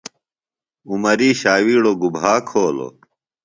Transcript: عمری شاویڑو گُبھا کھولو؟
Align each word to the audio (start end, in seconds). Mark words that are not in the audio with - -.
عمری 0.89 1.29
شاویڑو 1.41 1.91
گُبھا 2.01 2.33
کھولو؟ 2.47 2.87